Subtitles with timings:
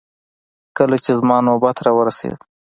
[0.77, 2.39] کله چې زما نوبت راورسېد.